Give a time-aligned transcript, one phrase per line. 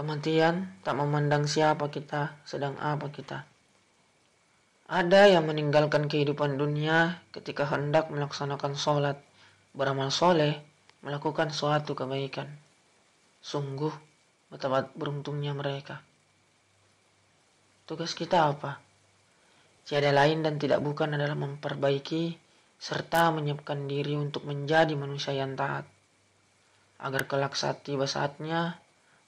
[0.00, 3.44] Kematian tak memandang siapa kita, sedang apa kita.
[4.88, 9.20] Ada yang meninggalkan kehidupan dunia ketika hendak melaksanakan sholat,
[9.76, 10.56] beramal soleh,
[11.04, 12.48] melakukan suatu kebaikan.
[13.44, 13.92] Sungguh
[14.48, 16.00] betapa beruntungnya mereka.
[17.84, 18.80] Tugas kita apa?
[19.84, 22.40] Tiada lain dan tidak bukan adalah memperbaiki
[22.80, 25.84] serta menyiapkan diri untuk menjadi manusia yang taat.
[27.04, 28.80] Agar kelak saat tiba saatnya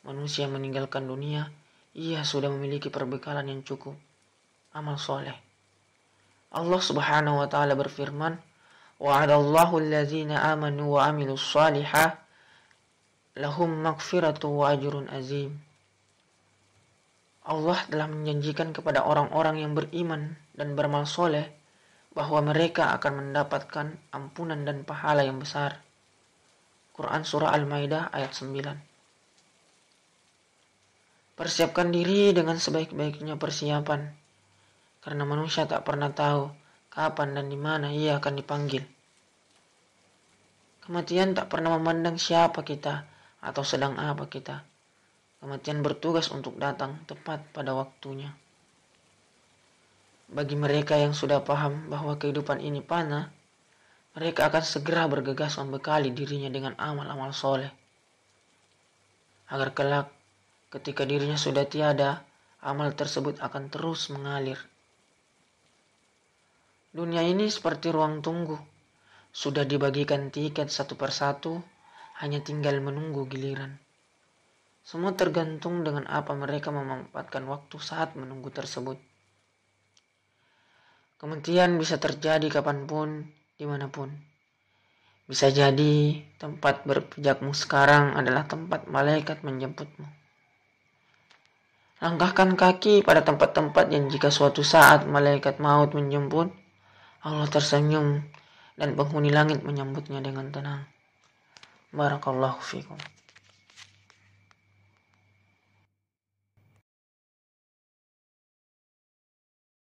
[0.03, 1.47] manusia meninggalkan dunia,
[1.95, 3.95] ia sudah memiliki perbekalan yang cukup.
[4.75, 5.35] Amal soleh.
[6.53, 8.35] Allah subhanahu wa ta'ala berfirman,
[11.01, 12.19] amilu salihah
[13.39, 15.55] lahum magfiratu wa ajrun azim.
[17.43, 21.51] Allah telah menjanjikan kepada orang-orang yang beriman dan beramal soleh
[22.13, 25.81] bahwa mereka akan mendapatkan ampunan dan pahala yang besar.
[26.93, 28.92] Quran Surah Al-Maidah ayat 9
[31.43, 34.15] Persiapkan diri dengan sebaik-baiknya persiapan,
[35.03, 36.47] karena manusia tak pernah tahu
[36.87, 38.87] kapan dan di mana ia akan dipanggil.
[40.87, 43.11] Kematian tak pernah memandang siapa kita
[43.43, 44.63] atau sedang apa kita.
[45.43, 48.31] Kematian bertugas untuk datang tepat pada waktunya.
[50.31, 53.35] Bagi mereka yang sudah paham bahwa kehidupan ini panah,
[54.15, 57.75] mereka akan segera bergegas membekali dirinya dengan amal-amal soleh.
[59.51, 60.22] Agar kelak
[60.73, 62.25] Ketika dirinya sudah tiada,
[62.65, 64.57] amal tersebut akan terus mengalir.
[66.97, 68.57] Dunia ini seperti ruang tunggu.
[69.29, 71.61] Sudah dibagikan tiket satu persatu,
[72.25, 73.77] hanya tinggal menunggu giliran.
[74.81, 78.97] Semua tergantung dengan apa mereka memanfaatkan waktu saat menunggu tersebut.
[81.21, 83.29] Kematian bisa terjadi kapan pun,
[83.61, 84.09] di mana pun.
[85.29, 90.22] Bisa jadi tempat berpijakmu sekarang adalah tempat malaikat menjemputmu.
[92.03, 96.51] Langkahkan kaki pada tempat-tempat yang jika suatu saat malaikat maut menjemput,
[97.23, 98.27] Allah tersenyum
[98.75, 100.83] dan penghuni langit menyambutnya dengan tenang.
[101.95, 102.99] Barakallahu fikum.